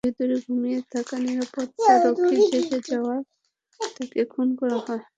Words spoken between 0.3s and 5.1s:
ঘুমিয়ে থাকা নিরাপত্তারক্ষী জেগে যাওয়ায় তাঁকে খুন করা হয়।